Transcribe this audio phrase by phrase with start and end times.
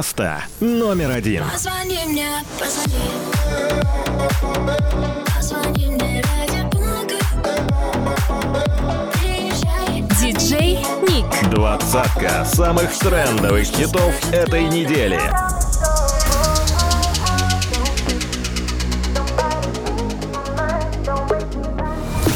[0.00, 1.44] Место номер один.
[1.52, 3.00] Позвони мне, позвони.
[5.36, 6.24] Позвони мне.
[10.18, 11.26] Диджей Ник.
[11.50, 15.20] Двадцатка самых трендовых хитов этой недели.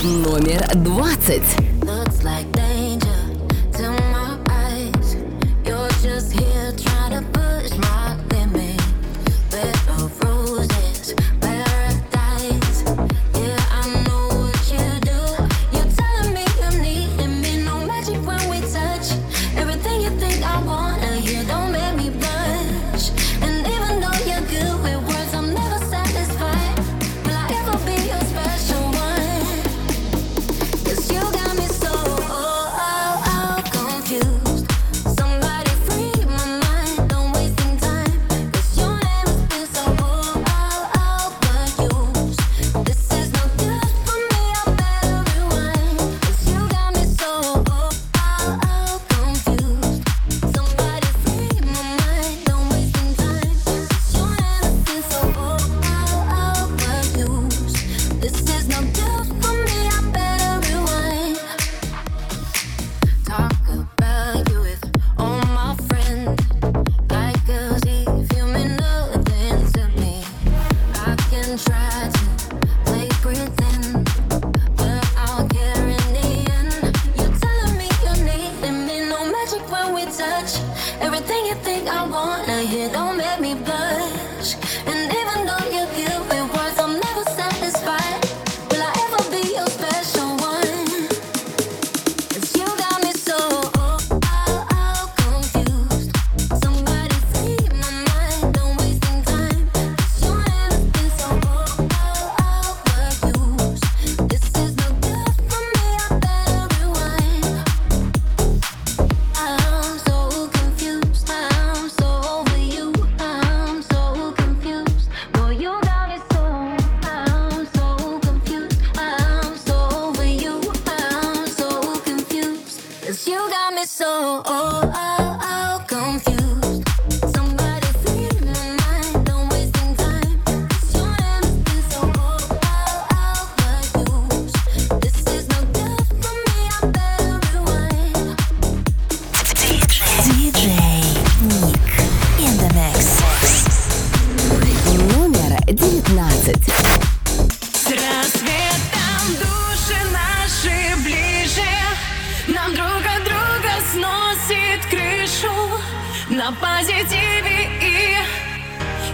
[0.02, 1.73] Номер двадцать.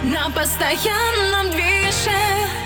[0.03, 2.60] на постоянном движении.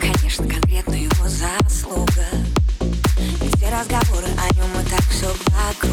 [0.00, 2.26] Конечно, конкретно его заслуга.
[3.40, 5.83] Ведь все разговоры о нем и так все благо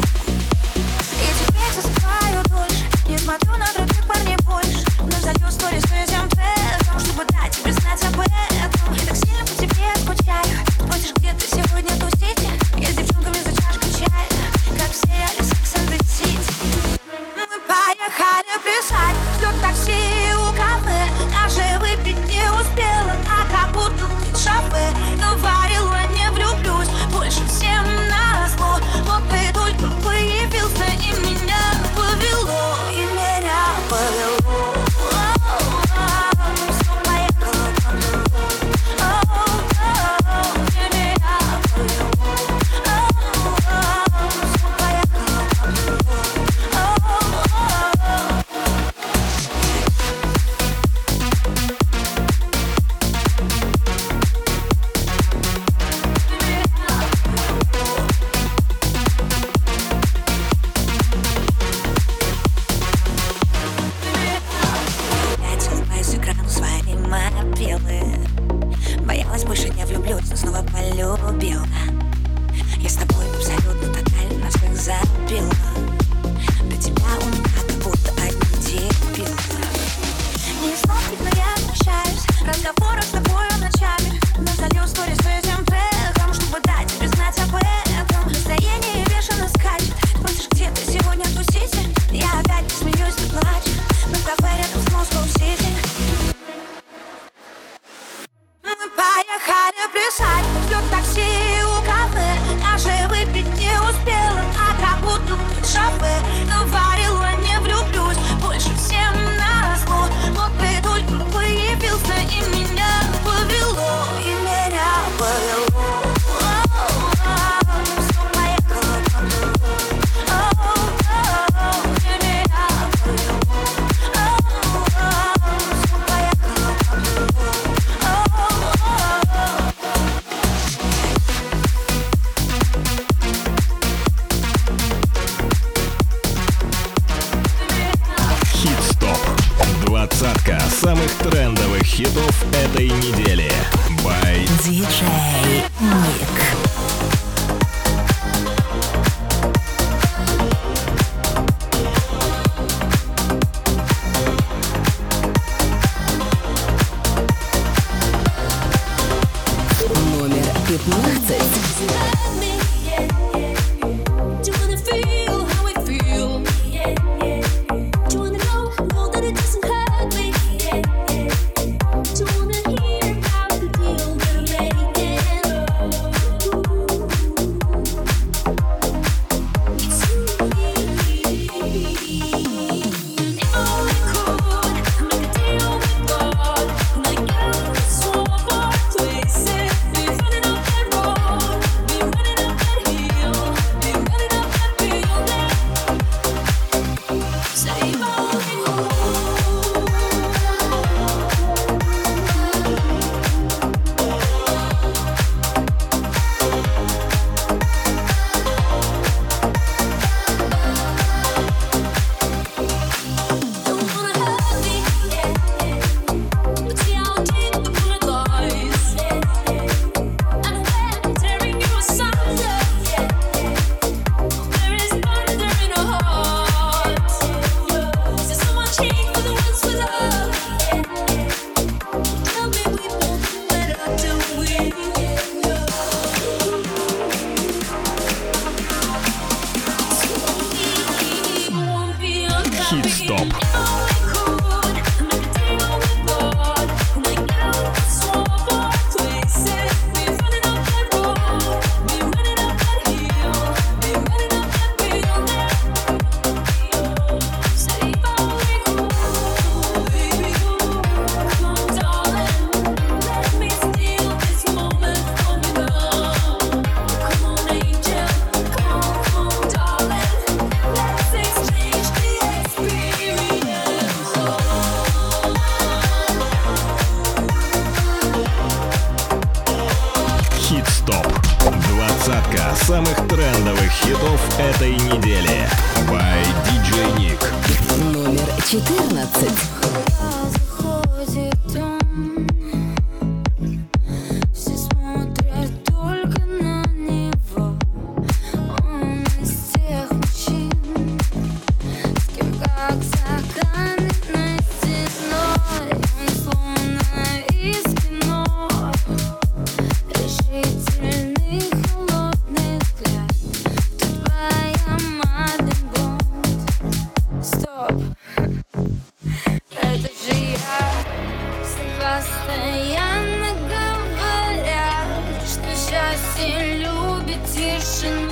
[327.64, 328.11] 是你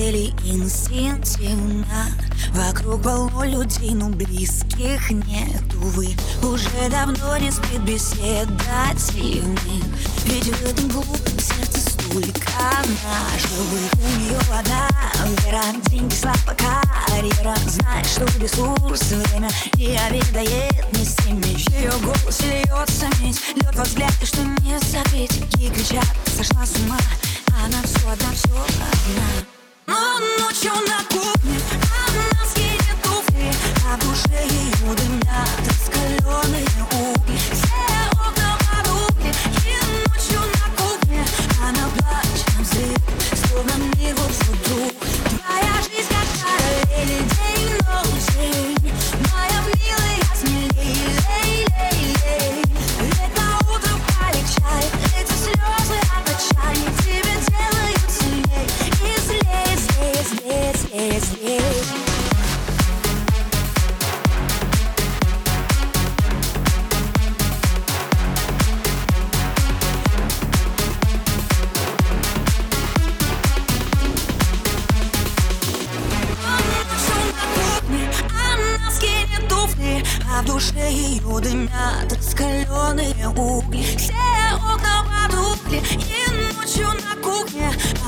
[0.00, 1.84] хотели инстинктивно.
[2.52, 6.08] Вокруг полно людей, но близких нет, увы
[6.42, 8.50] Уже давно не спит беседа
[9.12, 9.84] дивных
[10.24, 12.50] Ведь в этом глупом сердце столько
[13.04, 14.88] наживых У нее вода,
[15.44, 17.54] вера, деньги, слава, карьера.
[17.66, 24.12] Знает, что ресурс, время не обедает Не стремишь, ее голос льется медь Лед во взгляд,
[24.22, 26.98] и что не закрыть И кричат, сошла с ума
[27.62, 29.49] она все одна, все одна.
[30.62, 31.09] you're not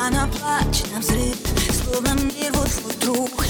[0.04, 1.36] Она плачет на взрыв,
[1.84, 3.44] словно мир вот-вот вдруг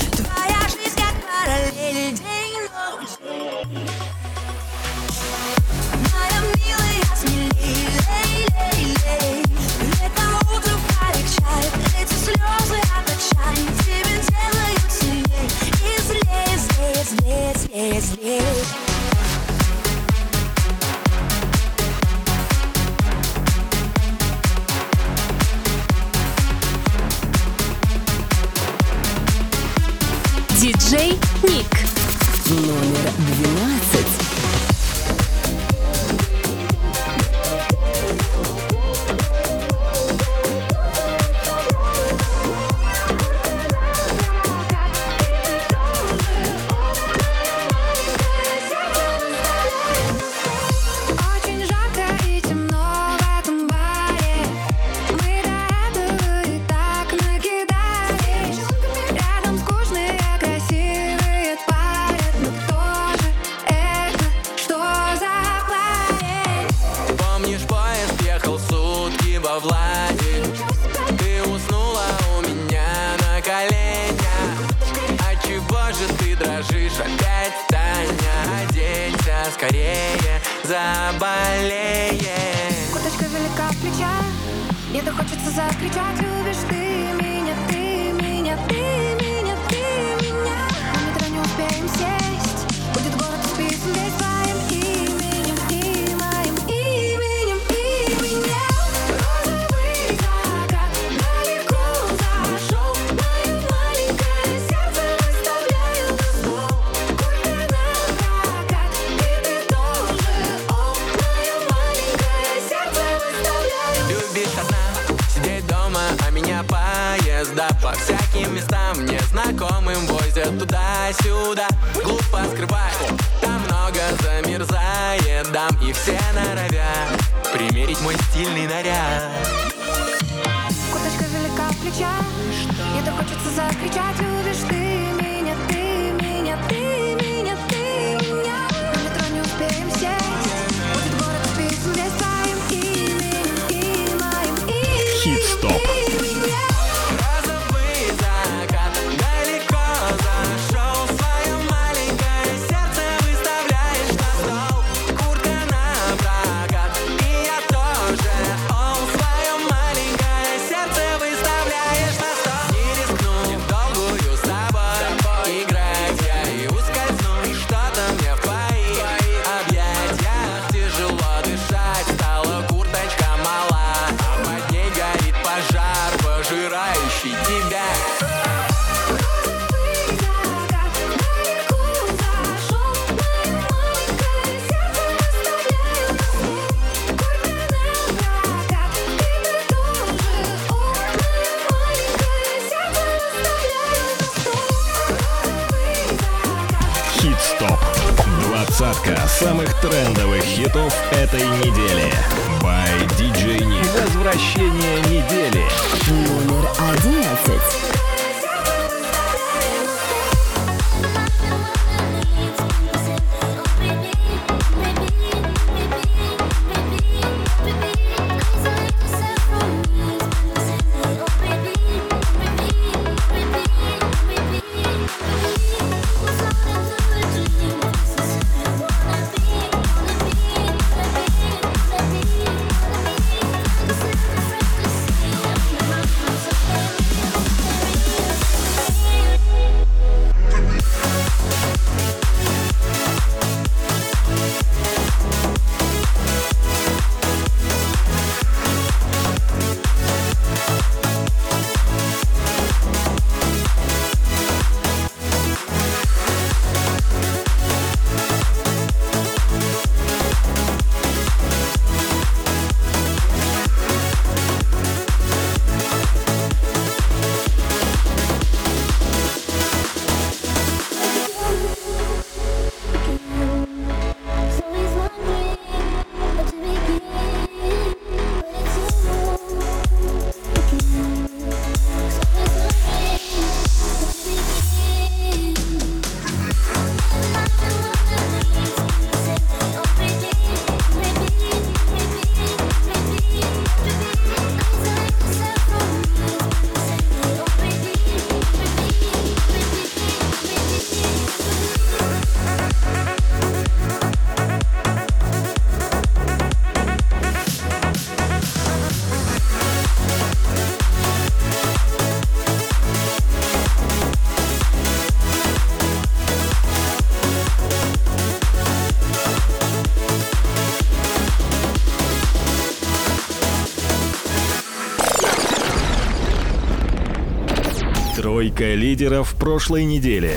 [328.42, 330.36] Тройка лидеров прошлой недели.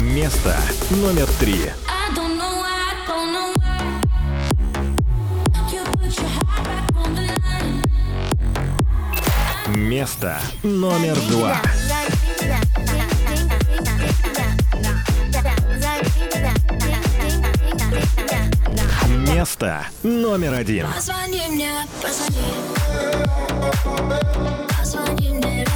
[0.00, 0.56] Место
[0.88, 1.60] номер три.
[9.66, 11.60] Место номер два.
[19.06, 20.86] Место номер один.
[20.94, 22.38] Позвони мне, позвони.
[24.80, 25.66] Позвони мне,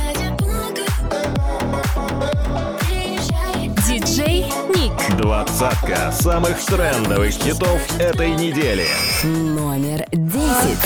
[3.86, 4.92] Диджей Ник.
[5.20, 8.86] Двадцатка самых трендовых хитов этой недели.
[9.24, 10.78] Номер десять.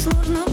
[0.00, 0.49] сложно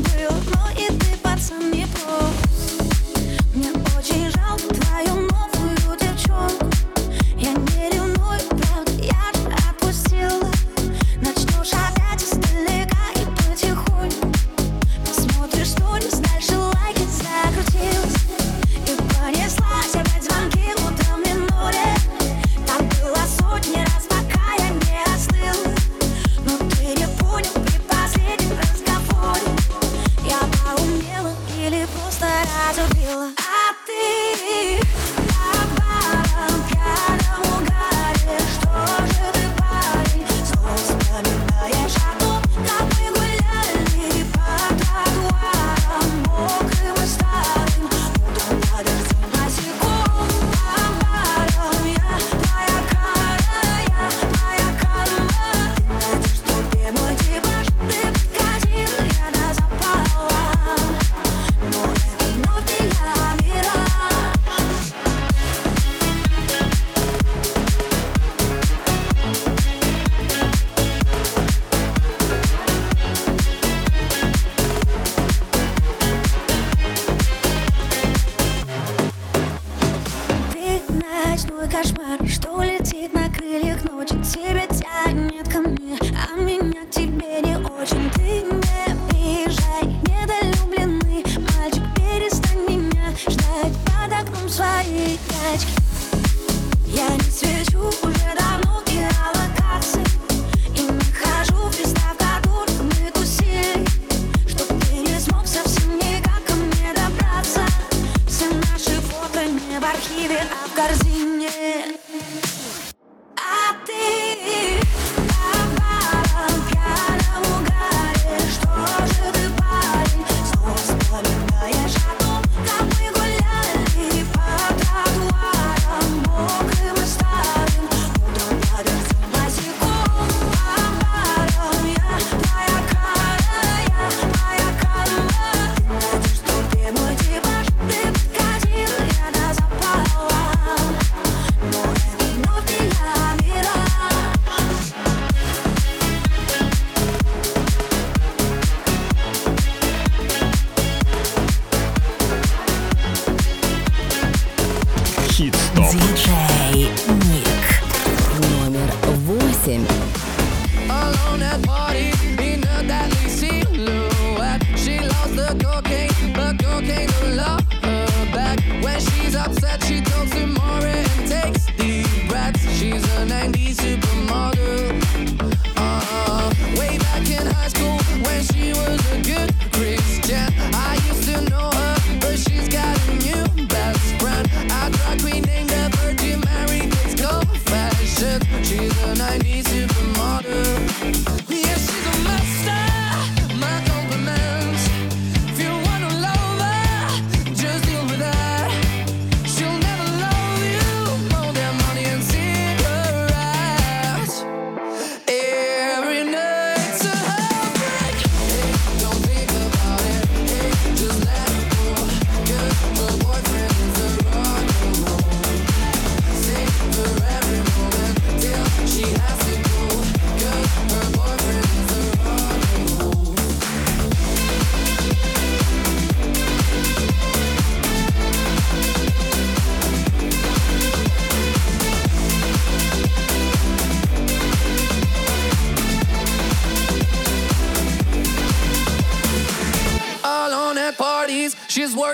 [109.98, 111.50] архиве, а в корзине.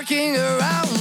[0.04, 0.93] working around.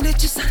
[0.00, 0.49] magnetizar.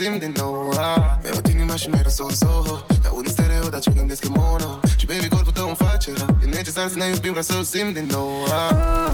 [0.00, 1.18] Sim din nou ah.
[1.22, 5.28] Mi-a inima mai mi-ai Soho Dar un stereo, dar ce gândesc în mono Și baby,
[5.28, 8.08] corpul tău îmi face rău E necesar să ne iubim ca să o simt din
[8.10, 9.10] nou ah.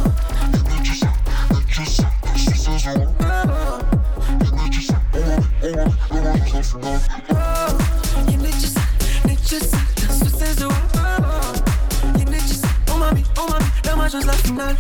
[0.52, 1.14] E necesar,
[1.48, 2.94] necesar, necesar să o
[4.44, 5.00] E necesar,
[6.12, 6.88] e necesar să o
[8.30, 8.88] E necesar,
[9.24, 10.72] necesar să o
[12.18, 14.76] E necesar, oh mami, oh mami N-am ajuns la final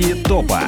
[0.00, 0.62] Новинки топа.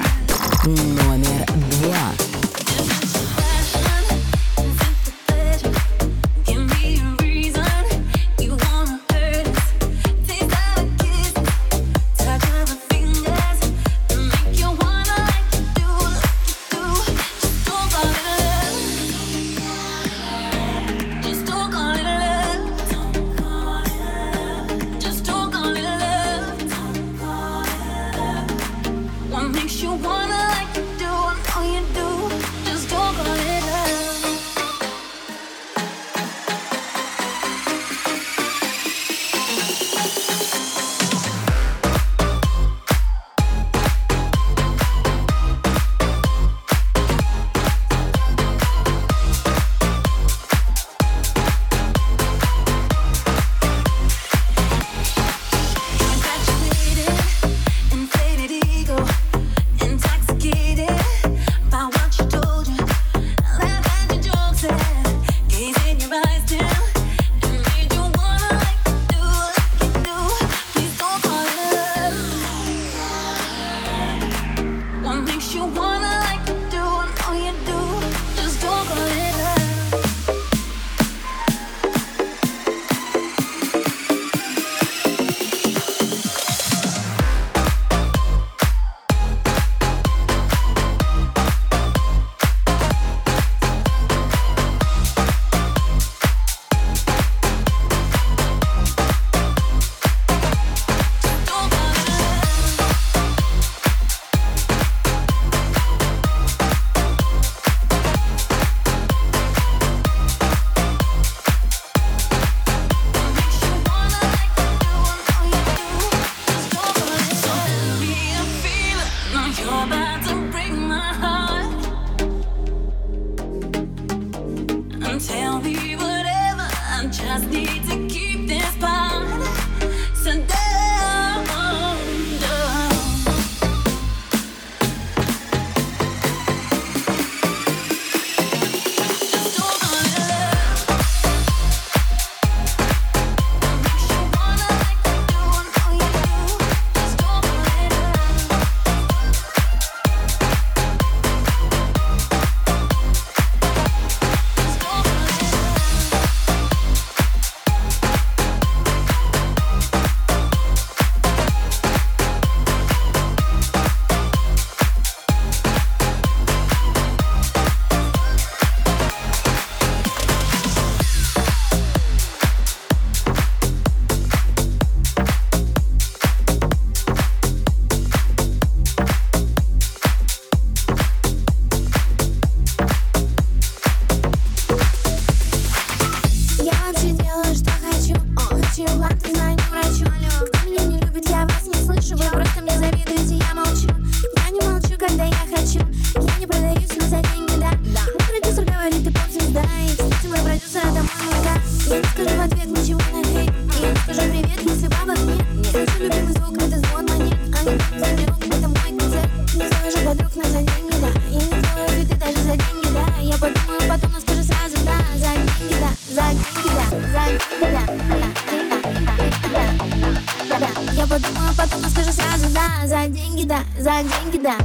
[221.62, 224.56] потом расскажу сразу, да, за деньги, да, за деньги, да.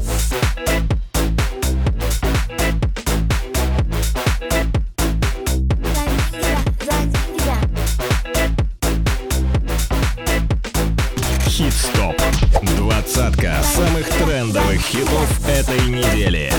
[11.47, 12.15] Хит-стоп.
[12.77, 16.51] Двадцатка самых трендовых хитов этой недели.